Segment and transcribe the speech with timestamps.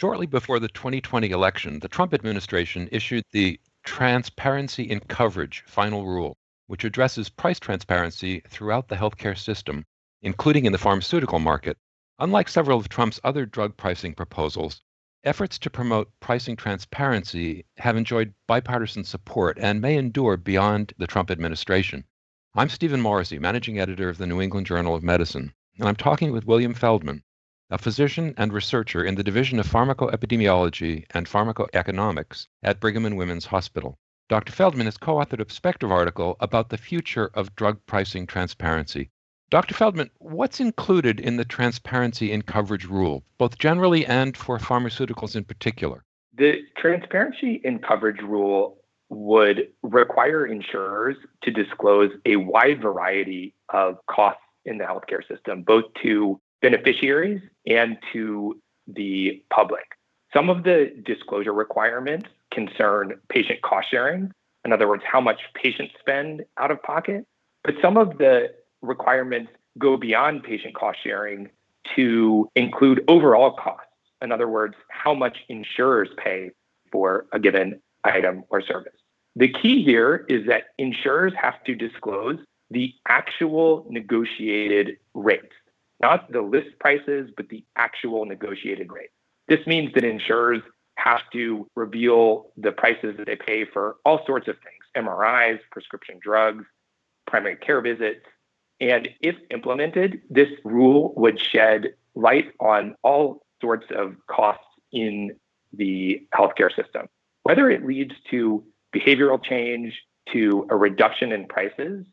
[0.00, 6.36] Shortly before the 2020 election, the Trump administration issued the Transparency in Coverage Final Rule,
[6.68, 9.84] which addresses price transparency throughout the healthcare system,
[10.22, 11.76] including in the pharmaceutical market.
[12.20, 14.82] Unlike several of Trump's other drug pricing proposals,
[15.24, 21.28] efforts to promote pricing transparency have enjoyed bipartisan support and may endure beyond the Trump
[21.28, 22.04] administration.
[22.54, 26.30] I'm Stephen Morrissey, managing editor of the New England Journal of Medicine, and I'm talking
[26.30, 27.24] with William Feldman,
[27.70, 33.46] a physician and researcher in the Division of Pharmacoepidemiology and Pharmacoeconomics at Brigham and Women's
[33.46, 33.98] Hospital.
[34.28, 34.52] Dr.
[34.52, 39.10] Feldman has co authored a perspective article about the future of drug pricing transparency.
[39.50, 39.74] Dr.
[39.74, 45.44] Feldman, what's included in the transparency in coverage rule, both generally and for pharmaceuticals in
[45.44, 46.04] particular?
[46.36, 54.42] The transparency in coverage rule would require insurers to disclose a wide variety of costs
[54.66, 59.84] in the healthcare system, both to beneficiaries and to the public.
[60.32, 64.32] Some of the disclosure requirements concern patient cost sharing,
[64.64, 67.24] in other words, how much patients spend out of pocket.
[67.64, 71.48] But some of the requirements go beyond patient cost sharing
[71.96, 73.84] to include overall costs.
[74.20, 76.50] In other words, how much insurers pay
[76.90, 78.92] for a given item or service.
[79.36, 82.38] The key here is that insurers have to disclose
[82.70, 85.54] the actual negotiated rates
[86.00, 89.10] not the list prices, but the actual negotiated rate.
[89.48, 90.62] This means that insurers
[90.96, 96.18] have to reveal the prices that they pay for all sorts of things MRIs, prescription
[96.20, 96.64] drugs,
[97.26, 98.24] primary care visits.
[98.80, 105.36] And if implemented, this rule would shed light on all sorts of costs in
[105.72, 107.06] the healthcare system.
[107.42, 110.00] Whether it leads to behavioral change,
[110.32, 112.04] to a reduction in prices,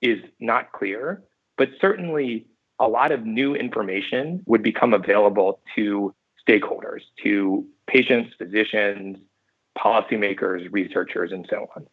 [0.00, 1.22] is not clear,
[1.56, 2.46] but certainly
[2.78, 6.14] a lot of new information would become available to
[6.46, 9.18] stakeholders, to patients, physicians,
[9.78, 11.86] policymakers, researchers, and so on.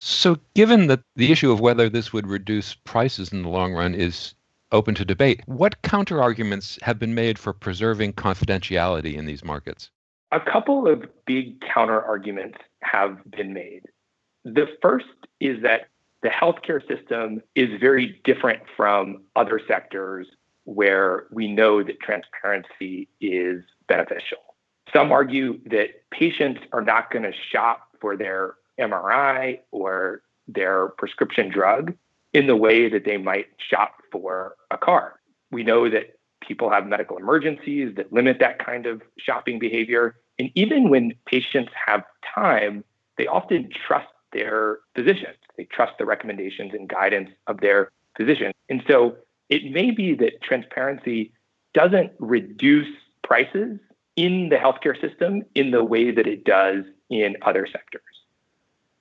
[0.00, 3.94] So, given that the issue of whether this would reduce prices in the long run
[3.94, 4.34] is
[4.72, 9.90] open to debate, what counterarguments have been made for preserving confidentiality in these markets?
[10.32, 13.82] A couple of big counterarguments have been made.
[14.44, 15.06] The first
[15.40, 15.88] is that
[16.24, 20.26] the healthcare system is very different from other sectors
[20.64, 24.38] where we know that transparency is beneficial.
[24.90, 31.50] Some argue that patients are not going to shop for their MRI or their prescription
[31.50, 31.94] drug
[32.32, 35.20] in the way that they might shop for a car.
[35.50, 40.16] We know that people have medical emergencies that limit that kind of shopping behavior.
[40.38, 42.02] And even when patients have
[42.34, 42.82] time,
[43.18, 45.38] they often trust their physicians.
[45.56, 48.52] They trust the recommendations and guidance of their physician.
[48.68, 49.16] And so
[49.48, 51.32] it may be that transparency
[51.72, 52.88] doesn't reduce
[53.22, 53.78] prices
[54.16, 58.02] in the healthcare system in the way that it does in other sectors.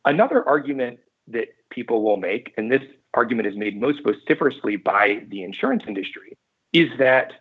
[0.06, 2.82] Another argument that people will make, and this
[3.14, 6.38] argument is made most vociferously by the insurance industry,
[6.74, 7.34] is that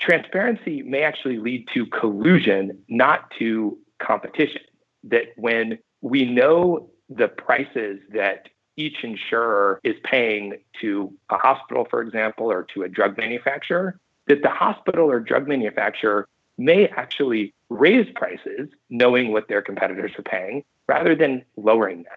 [0.00, 4.62] transparency may actually lead to collusion, not to competition.
[5.04, 12.02] That when we know the prices that each insurer is paying to a hospital, for
[12.02, 16.28] example, or to a drug manufacturer, that the hospital or drug manufacturer
[16.58, 22.14] may actually raise prices knowing what their competitors are paying rather than lowering them.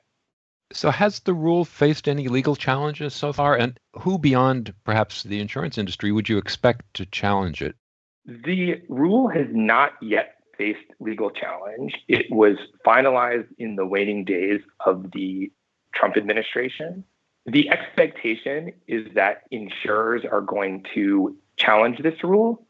[0.73, 3.55] So, has the rule faced any legal challenges so far?
[3.55, 7.75] And who beyond perhaps the insurance industry would you expect to challenge it?
[8.25, 11.93] The rule has not yet faced legal challenge.
[12.07, 15.51] It was finalized in the waning days of the
[15.93, 17.03] Trump administration.
[17.45, 22.67] The expectation is that insurers are going to challenge this rule.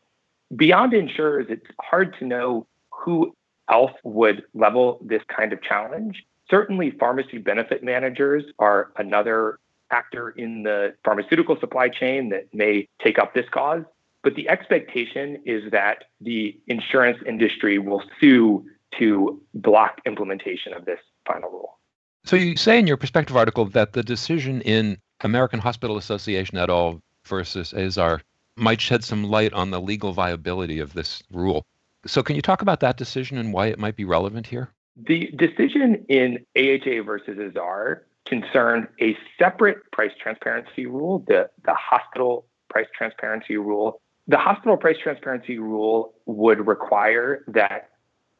[0.56, 3.36] Beyond insurers, it's hard to know who
[3.70, 6.24] else would level this kind of challenge.
[6.50, 9.60] Certainly, pharmacy benefit managers are another
[9.92, 13.84] actor in the pharmaceutical supply chain that may take up this cause.
[14.24, 18.66] But the expectation is that the insurance industry will sue
[19.00, 21.80] to block implementation of this final rule.
[22.26, 26.70] So you say in your perspective article that the decision in American Hospital Association et
[26.70, 27.02] al.
[27.26, 28.22] versus Azar
[28.58, 31.66] might shed some light on the legal viability of this rule.
[32.06, 34.70] So can you talk about that decision and why it might be relevant here?
[34.96, 42.46] The decision in AHA versus Azar concerned a separate price transparency rule, the, the hospital
[42.70, 47.90] price transparency rule, the hospital price transparency rule would require that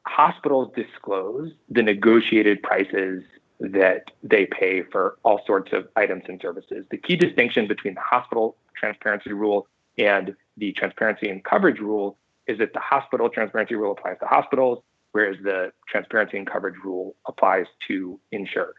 [0.06, 3.24] hospitals disclose the negotiated prices
[3.60, 6.86] that they pay for all sorts of items and services.
[6.92, 9.68] The key distinction between the hospital transparency rule
[9.98, 12.18] and the transparency and coverage rule
[12.48, 17.16] is that the hospital transparency rule applies to hospitals, whereas the transparency and coverage rule
[17.28, 18.76] applies to insurers.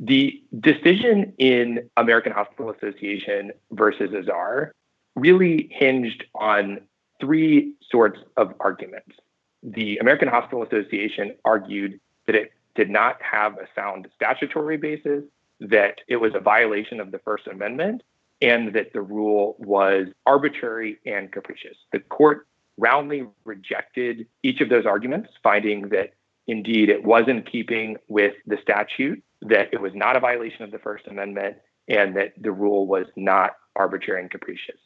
[0.00, 4.74] The decision in American Hospital Association versus Azar
[5.16, 6.80] really hinged on
[7.20, 9.16] three sorts of arguments.
[9.62, 15.24] The American Hospital Association argued that it did not have a sound statutory basis,
[15.60, 18.02] that it was a violation of the First Amendment,
[18.42, 21.76] and that the rule was arbitrary and capricious.
[21.92, 22.46] The court
[22.76, 26.10] roundly rejected each of those arguments, finding that
[26.46, 30.70] indeed it was in keeping with the statute, that it was not a violation of
[30.70, 31.56] the First Amendment,
[31.88, 34.76] and that the rule was not arbitrary and capricious.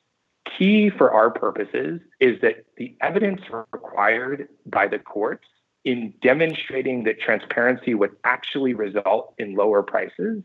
[0.59, 5.47] Key for our purposes is that the evidence required by the courts
[5.85, 10.43] in demonstrating that transparency would actually result in lower prices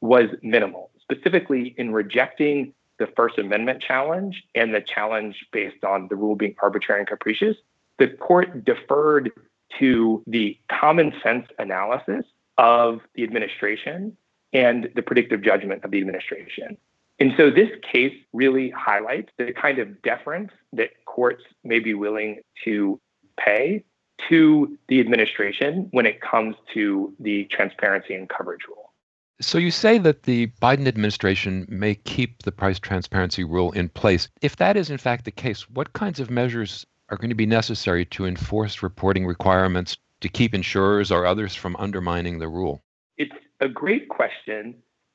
[0.00, 6.16] was minimal, specifically in rejecting the First Amendment challenge and the challenge based on the
[6.16, 7.56] rule being arbitrary and capricious.
[7.98, 9.30] The court deferred
[9.78, 12.24] to the common sense analysis
[12.56, 14.16] of the administration
[14.52, 16.76] and the predictive judgment of the administration.
[17.20, 22.40] And so this case really highlights the kind of deference that courts may be willing
[22.64, 23.00] to
[23.38, 23.84] pay
[24.28, 28.92] to the administration when it comes to the transparency and coverage rule.
[29.40, 34.28] So you say that the Biden administration may keep the price transparency rule in place.
[34.42, 37.46] If that is in fact the case, what kinds of measures are going to be
[37.46, 42.82] necessary to enforce reporting requirements to keep insurers or others from undermining the rule?
[43.16, 44.74] It's a great question.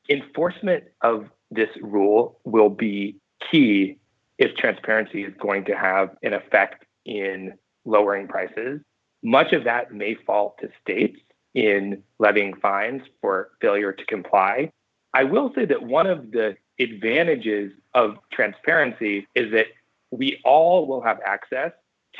[0.09, 3.17] Enforcement of this rule will be
[3.51, 3.97] key
[4.37, 7.53] if transparency is going to have an effect in
[7.85, 8.81] lowering prices.
[9.23, 11.19] Much of that may fall to states
[11.53, 14.71] in levying fines for failure to comply.
[15.13, 19.67] I will say that one of the advantages of transparency is that
[20.11, 21.71] we all will have access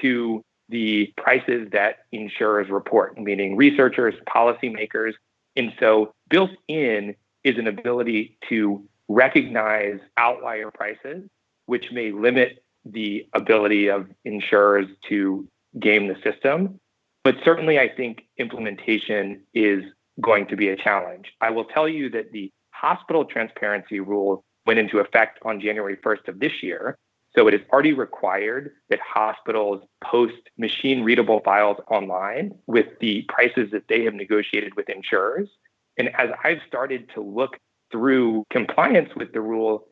[0.01, 5.13] to the prices that insurers report, meaning researchers, policymakers.
[5.55, 8.83] And so built in is an ability to
[9.13, 11.23] recognize outlier prices,
[11.67, 15.47] which may limit the ability of insurers to
[15.79, 16.79] game the system.
[17.23, 19.83] But certainly, I think implementation is
[20.19, 21.31] going to be a challenge.
[21.41, 26.27] I will tell you that the hospital transparency rule went into effect on January 1st
[26.27, 26.97] of this year.
[27.35, 33.71] So it is already required that hospitals post machine readable files online with the prices
[33.71, 35.49] that they have negotiated with insurers.
[35.97, 37.57] And as I've started to look
[37.93, 39.85] through compliance with the rule,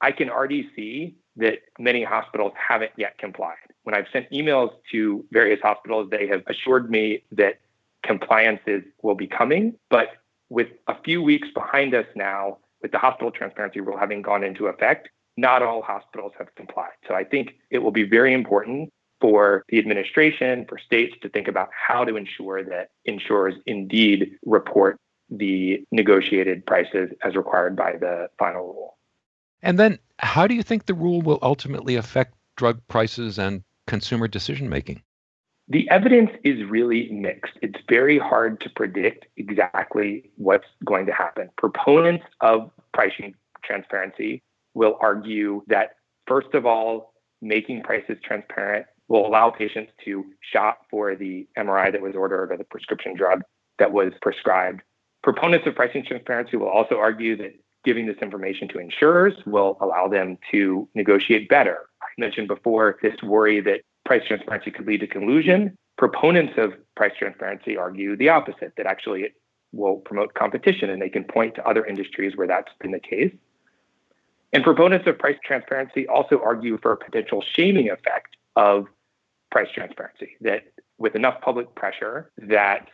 [0.00, 3.56] I can already see that many hospitals haven't yet complied.
[3.82, 7.58] When I've sent emails to various hospitals, they have assured me that
[8.04, 9.74] compliance is, will be coming.
[9.90, 10.08] But
[10.48, 14.68] with a few weeks behind us now, with the hospital transparency rule having gone into
[14.68, 16.92] effect, not all hospitals have complied.
[17.08, 18.90] So I think it will be very important
[19.20, 24.98] for the administration, for states to think about how to ensure that insurers indeed report
[25.30, 28.96] the negotiated prices as required by the final rule.
[29.62, 34.28] And then, how do you think the rule will ultimately affect drug prices and consumer
[34.28, 35.02] decision making?
[35.68, 37.52] The evidence is really mixed.
[37.60, 41.50] It's very hard to predict exactly what's going to happen.
[41.58, 44.42] Proponents of pricing transparency
[44.74, 45.96] will argue that,
[46.26, 52.00] first of all, making prices transparent will allow patients to shop for the MRI that
[52.00, 53.42] was ordered or the prescription drug
[53.78, 54.80] that was prescribed.
[55.22, 57.52] Proponents of pricing transparency will also argue that
[57.84, 61.88] giving this information to insurers will allow them to negotiate better.
[62.02, 65.76] I mentioned before this worry that price transparency could lead to collusion.
[65.96, 69.32] Proponents of price transparency argue the opposite, that actually it
[69.72, 73.34] will promote competition and they can point to other industries where that's been the case.
[74.52, 78.86] And proponents of price transparency also argue for a potential shaming effect of
[79.50, 80.62] price transparency, that
[80.98, 82.88] with enough public pressure that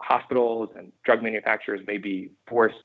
[0.00, 2.82] hospitals and drug manufacturers may be forced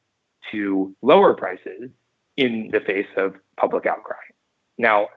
[0.52, 1.90] to lower prices
[2.38, 4.16] in the face of public outcry.
[4.78, 5.10] Now,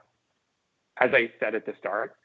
[0.99, 2.15] as I said at the start,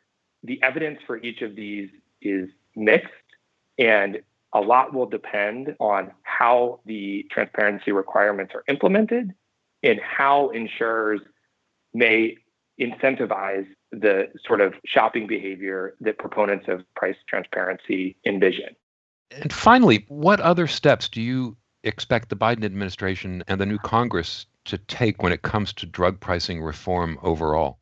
[0.42, 1.88] the evidence for each of these
[2.20, 3.12] is mixed,
[3.78, 4.18] and
[4.52, 9.32] a lot will depend on how the transparency requirements are implemented
[9.82, 11.20] and how insurers
[11.94, 12.36] may
[12.80, 18.74] incentivize the sort of shopping behavior that proponents of price transparency envision.
[19.30, 24.46] And finally, what other steps do you expect the Biden administration and the new Congress
[24.64, 27.78] to take when it comes to drug pricing reform overall?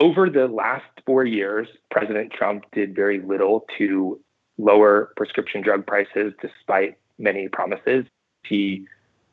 [0.00, 4.20] Over the last four years, President Trump did very little to
[4.58, 8.06] lower prescription drug prices despite many promises.
[8.44, 8.86] He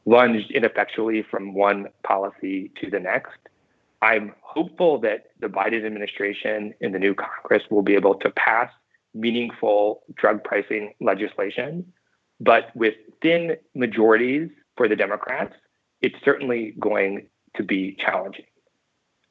[0.05, 3.37] lunged ineffectually from one policy to the next.
[4.01, 8.71] I'm hopeful that the Biden administration and the new Congress will be able to pass
[9.13, 11.91] meaningful drug pricing legislation.
[12.39, 15.55] But with thin majorities for the Democrats,
[16.01, 18.45] it's certainly going to be challenging.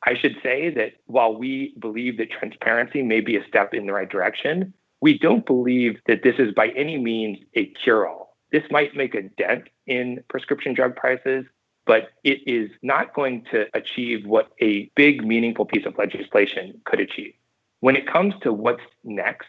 [0.04, 3.92] I should say that while we believe that transparency may be a step in the
[3.92, 8.37] right direction, we don't believe that this is by any means a cure all.
[8.52, 11.45] This might make a dent in prescription drug prices,
[11.87, 17.00] but it is not going to achieve what a big, meaningful piece of legislation could
[17.00, 17.35] achieve.
[17.80, 19.47] When it comes to what's next,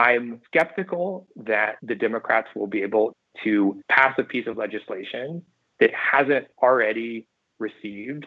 [0.00, 3.14] I'm skeptical that the Democrats will be able
[3.44, 5.42] to pass a piece of legislation
[5.78, 7.26] that hasn't already
[7.58, 8.24] received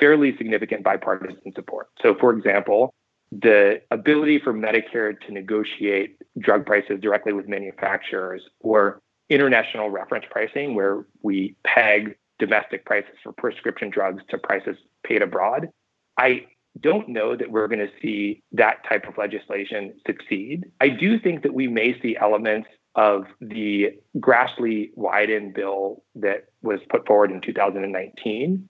[0.00, 1.88] fairly significant bipartisan support.
[2.00, 2.94] So, for example,
[3.30, 10.74] the ability for Medicare to negotiate drug prices directly with manufacturers or international reference pricing,
[10.74, 15.68] where we peg domestic prices for prescription drugs to prices paid abroad.
[16.16, 16.46] I
[16.80, 20.64] don't know that we're going to see that type of legislation succeed.
[20.80, 27.06] I do think that we may see elements of the Grassley-Wyden bill that was put
[27.06, 28.68] forward in 2019.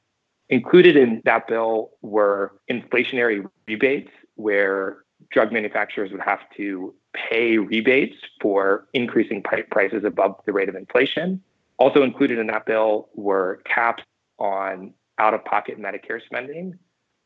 [0.48, 4.98] Included in that bill were inflationary rebates, where
[5.30, 11.42] drug manufacturers would have to pay rebates for increasing prices above the rate of inflation.
[11.78, 14.02] Also included in that bill were caps
[14.38, 16.78] on out of pocket Medicare spending.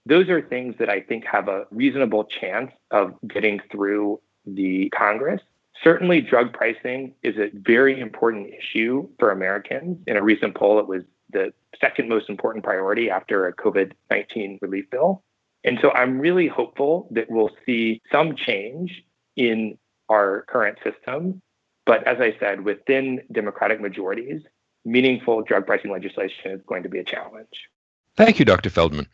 [0.07, 5.43] Those are things that I think have a reasonable chance of getting through the Congress.
[5.83, 9.99] Certainly, drug pricing is a very important issue for Americans.
[10.07, 14.59] In a recent poll, it was the second most important priority after a COVID 19
[14.63, 15.23] relief bill.
[15.65, 19.03] And so I'm really hopeful that we'll see some change
[19.35, 19.77] in
[20.09, 21.43] our current system
[21.87, 24.43] but as I said, within Democratic majorities,
[24.85, 27.69] meaningful drug pricing legislation is going to be a challenge.
[28.17, 28.69] Thank you, Dr.
[28.71, 29.07] Feldman.